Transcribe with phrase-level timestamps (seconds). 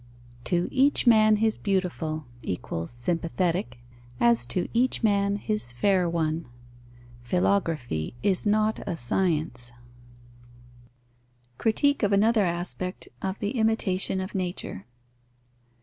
[0.45, 2.25] To each man his beautiful
[2.71, 3.77] (= sympathetic),
[4.19, 6.47] as to each man his fair one.
[7.23, 9.71] Philography is not a science.
[11.59, 14.87] _Critique of another aspect of the imitation of nature.